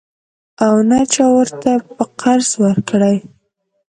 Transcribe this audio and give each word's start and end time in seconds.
او 0.65 0.73
نه 0.89 0.99
چا 1.13 1.25
ورته 1.35 1.71
په 1.95 2.03
قرض 2.21 2.49
ورکړې. 2.63 3.15